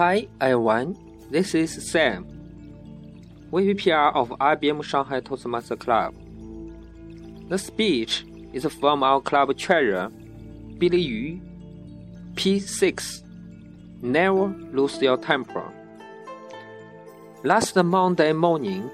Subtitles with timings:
[0.00, 0.96] Hi everyone,
[1.30, 2.24] this is Sam,
[3.52, 6.14] VPPR of IBM Shanghai Toastmaster Club.
[7.50, 8.24] The speech
[8.54, 10.08] is from our club treasurer,
[10.78, 11.40] Billy Yu.
[12.32, 13.22] P6.
[14.00, 15.70] Never lose your temper.
[17.44, 18.90] Last Monday morning,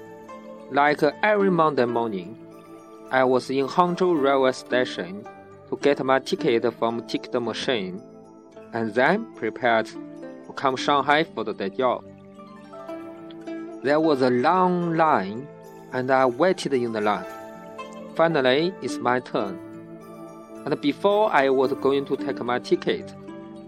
[0.71, 2.37] like every Monday morning,
[3.11, 5.25] I was in Hangzhou railway station
[5.69, 8.03] to get my ticket from ticket machine,
[8.73, 9.89] and then prepared
[10.57, 12.03] come Shanghai for the job.
[13.83, 15.47] There was a long line,
[15.93, 17.25] and I waited in the line.
[18.15, 19.57] Finally, it's my turn.
[20.65, 23.13] And before I was going to take my ticket,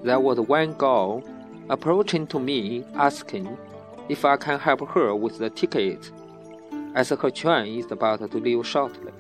[0.04, 1.24] there was one girl
[1.70, 3.58] approaching to me asking
[4.10, 6.12] if I can help her with the ticket,
[6.96, 9.14] as her train is about to leave shortly.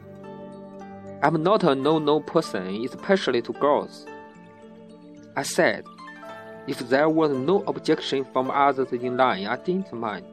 [1.21, 4.07] I'm not a no-no person, especially to girls.
[5.35, 5.85] I said,
[6.69, 10.23] if there was no objection from others in line, I didn't mind.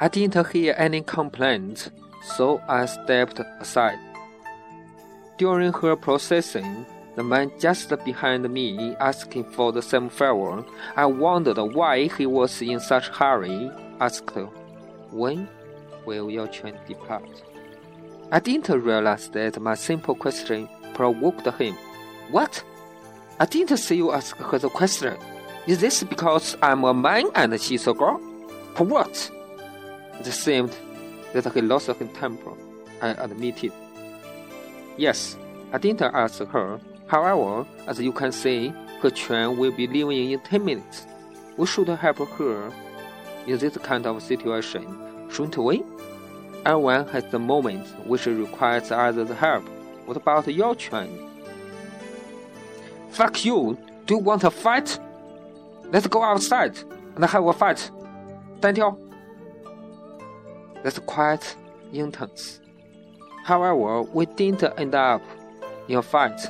[0.00, 1.90] I didn't hear any complaints,
[2.36, 3.98] so I stepped aside.
[5.36, 6.86] During her processing,
[7.16, 10.64] the man just behind me asking for the same favor.
[10.96, 13.70] I wondered why he was in such hurry.
[14.00, 14.38] Asked,
[15.10, 15.48] When
[16.06, 17.42] will your train depart?
[18.30, 21.74] I didn't realize that my simple question provoked him.
[22.30, 22.64] What?
[23.42, 25.16] I didn't see you ask her the question.
[25.66, 28.20] Is this because I'm a man and she's a girl?
[28.76, 29.32] For what?
[30.20, 30.70] It seemed
[31.32, 32.52] that he lost his temper.
[33.00, 33.72] I admitted.
[34.96, 35.36] Yes,
[35.72, 36.80] I didn't ask her.
[37.08, 38.68] However, as you can see,
[39.00, 41.04] her train will be leaving in 10 minutes.
[41.56, 42.72] We should help her
[43.48, 44.86] in this kind of situation,
[45.32, 45.82] shouldn't we?
[46.64, 49.68] Everyone has the moment which requires others' help.
[50.06, 51.31] What about your train?
[53.12, 53.78] Fuck you!
[54.06, 54.98] Do you want a fight?
[55.90, 56.78] Let's go outside
[57.14, 57.90] and have a fight.
[58.60, 58.96] 单挑.
[60.82, 61.56] That's quite
[61.92, 62.60] intense.
[63.44, 65.20] However, we didn't end up
[65.88, 66.40] in a fight,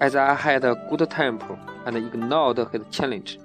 [0.00, 3.38] as I had a good temper and ignored his challenge.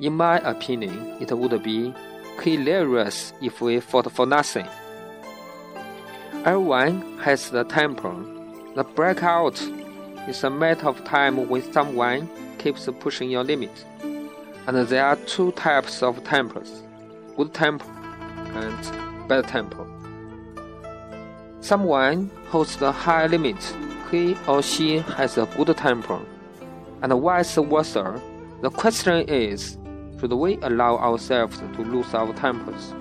[0.00, 1.94] In my opinion, it would be
[2.42, 4.66] hilarious if we fought for nothing.
[6.44, 8.14] Everyone has the temper.
[8.74, 9.62] The breakout
[10.28, 12.28] is a matter of time when someone
[12.58, 13.84] keeps pushing your limit.
[14.66, 16.82] And there are two types of tempers
[17.36, 17.86] good temper
[18.54, 19.86] and bad temper.
[21.60, 23.56] Someone holds the high limit,
[24.10, 26.20] he or she has a good temper,
[27.02, 28.20] and vice versa.
[28.60, 29.78] The question is
[30.20, 32.94] should we allow ourselves to lose our tempers?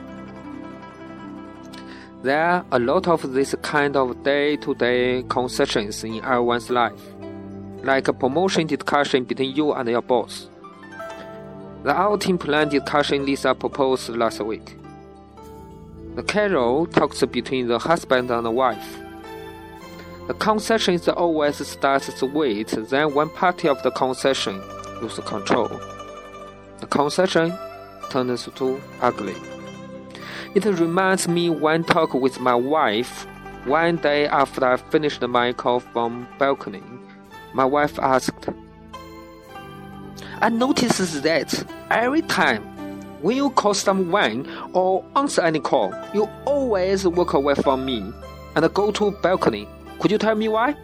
[2.24, 7.02] There are a lot of this kind of day to day concessions in everyone's life,
[7.84, 10.48] like a promotion discussion between you and your boss.
[11.82, 14.78] The outing plan discussion Lisa proposed last week.
[16.14, 19.00] The casual talks between the husband and the wife.
[20.28, 24.62] The concessions always starts sweet, then one party of the concession
[25.02, 25.70] loses control.
[26.82, 27.58] The concession
[28.12, 29.34] turns to ugly.
[30.54, 33.26] It reminds me one talk with my wife.
[33.66, 36.84] One day after I finished my call from balcony,
[37.54, 38.50] my wife asked,
[40.42, 42.64] I noticed that every time
[43.22, 48.12] when you call someone or answer any call, you always walk away from me
[48.56, 49.70] and go to balcony.
[50.00, 50.76] Could you tell me why?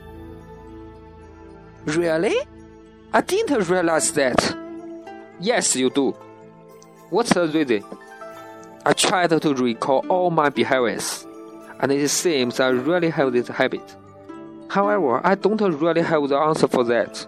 [1.86, 2.38] Really?
[3.12, 4.56] I didn't realize that.
[5.40, 6.12] Yes, you do.
[7.10, 7.84] What's the reason?
[8.88, 11.28] I tried to recall all my behaviors,
[11.82, 13.84] and it seems I really have this habit.
[14.70, 17.28] However, I don't really have the answer for that.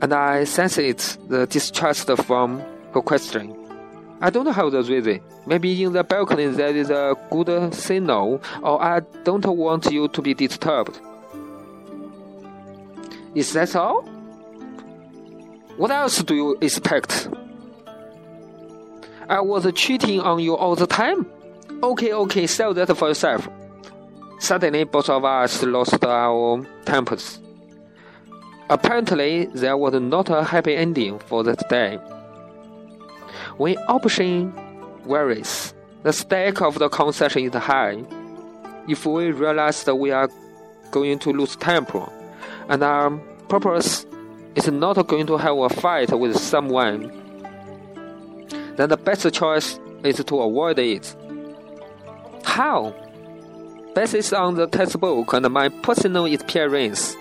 [0.00, 2.62] And I sense it, the distrust from
[2.94, 3.56] her question.
[4.20, 5.20] I don't have the reason.
[5.48, 10.22] Maybe in the balcony there is a good signal, or I don't want you to
[10.22, 11.00] be disturbed.
[13.34, 14.02] Is that all?
[15.76, 17.28] What else do you expect?
[19.28, 21.26] I was cheating on you all the time?
[21.82, 23.46] Okay, okay, sell that for yourself.
[24.38, 27.38] Suddenly, both of us lost our tempers.
[28.70, 31.96] Apparently, there was not a happy ending for that day.
[33.58, 34.52] When option
[35.06, 38.02] varies, the stake of the concession is high.
[38.88, 40.30] If we realize that we are
[40.90, 42.10] going to lose temper,
[42.70, 43.10] and our
[43.48, 44.06] purpose
[44.54, 47.27] is not going to have a fight with someone,
[48.78, 51.16] then the best choice is to avoid it.
[52.44, 52.94] How?
[53.92, 57.16] Based on the textbook and my personal experience,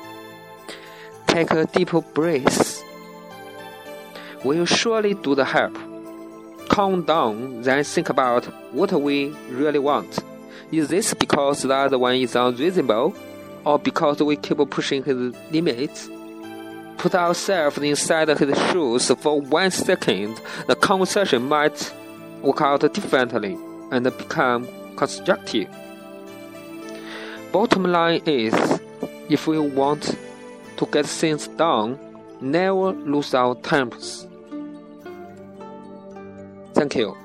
[1.25, 2.83] take a deep breath
[4.44, 5.75] will surely do the help.
[6.69, 10.19] Calm down, then think about what we really want.
[10.71, 13.15] Is this because the other one is unreasonable,
[13.65, 16.07] or because we keep pushing his limits?
[17.07, 21.94] Put ourselves inside his shoes for one second, the conversation might
[22.42, 23.57] work out differently
[23.92, 24.68] and become
[24.98, 25.69] constructive.
[27.54, 28.54] Bottom line is,
[29.30, 30.18] if we want
[30.75, 31.98] to get things done,
[32.42, 34.27] never lose our tempers.
[36.74, 37.15] Thank you.